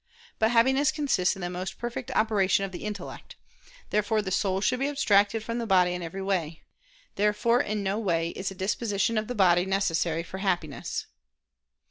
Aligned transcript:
But 0.39 0.49
Happiness 0.49 0.91
consists 0.91 1.35
in 1.35 1.43
the 1.43 1.49
most 1.51 1.77
perfect 1.77 2.09
operation 2.15 2.65
of 2.65 2.71
the 2.71 2.85
intellect. 2.85 3.35
Therefore 3.91 4.23
the 4.23 4.31
soul 4.31 4.59
should 4.59 4.79
be 4.79 4.89
abstracted 4.89 5.43
from 5.43 5.59
the 5.59 5.67
body 5.67 5.93
in 5.93 6.01
every 6.01 6.23
way. 6.23 6.63
Therefore, 7.17 7.61
in 7.61 7.83
no 7.83 7.99
way 7.99 8.29
is 8.29 8.49
a 8.49 8.55
disposition 8.55 9.15
of 9.15 9.27
the 9.27 9.35
body 9.35 9.63
necessary 9.63 10.23
for 10.23 10.39
Happiness. 10.39 11.05